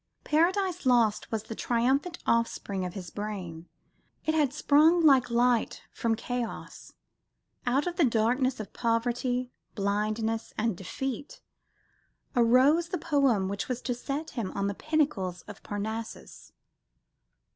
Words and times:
Paradise 0.23 0.87
Lost 0.87 1.31
was 1.31 1.43
the 1.43 1.53
triumphant 1.53 2.17
offspring 2.25 2.83
of 2.85 2.95
his 2.95 3.11
brain. 3.11 3.67
It 4.25 4.33
had 4.33 4.51
sprung, 4.51 5.05
like 5.05 5.29
light, 5.29 5.83
from 5.93 6.15
chaos. 6.15 6.93
Out 7.67 7.85
of 7.85 7.97
the 7.97 8.03
darkness 8.05 8.59
of 8.59 8.73
poverty, 8.73 9.51
blindness 9.75 10.55
and 10.57 10.75
defeat 10.75 11.43
arose 12.35 12.89
the 12.89 12.97
poem 12.97 13.47
which 13.47 13.67
was 13.69 13.79
to 13.83 13.93
set 13.93 14.31
him 14.31 14.49
on 14.55 14.65
the 14.65 14.73
pinnacles 14.73 15.43
of 15.43 15.61
Parnassus. 15.61 16.51